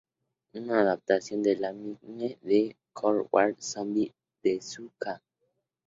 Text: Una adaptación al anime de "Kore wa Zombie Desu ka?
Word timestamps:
Una 0.53 0.79
adaptación 0.81 1.43
al 1.47 1.63
anime 1.63 2.39
de 2.41 2.75
"Kore 2.91 3.25
wa 3.31 3.45
Zombie 3.69 4.11
Desu 4.43 4.83
ka? 5.01 5.13